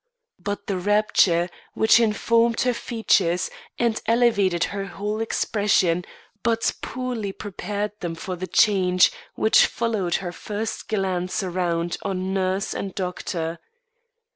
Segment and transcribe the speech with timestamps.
[0.39, 6.05] But the rapture which informed her features and elevated her whole expression
[6.41, 12.73] but poorly prepared them for the change which followed her first glance around on nurse
[12.73, 13.59] and doctor.